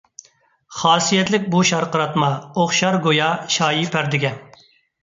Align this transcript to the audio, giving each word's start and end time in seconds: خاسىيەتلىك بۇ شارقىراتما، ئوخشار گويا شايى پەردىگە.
خاسىيەتلىك 0.77 1.45
بۇ 1.57 1.61
شارقىراتما، 1.73 2.31
ئوخشار 2.49 2.99
گويا 3.07 3.31
شايى 3.59 3.89
پەردىگە. 3.97 4.35